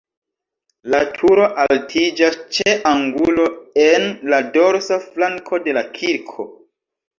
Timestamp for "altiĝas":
1.65-2.39